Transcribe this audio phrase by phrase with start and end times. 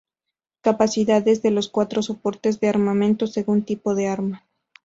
[0.61, 4.47] Capacidades de los cuatro soportes de armamento según tipo de arma.